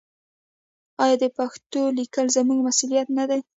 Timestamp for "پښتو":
1.37-1.81